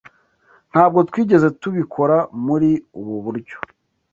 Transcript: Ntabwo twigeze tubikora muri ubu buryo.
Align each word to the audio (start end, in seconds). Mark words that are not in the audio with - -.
Ntabwo 0.71 0.99
twigeze 1.09 1.47
tubikora 1.61 2.17
muri 2.45 2.71
ubu 2.99 3.15
buryo. 3.25 3.57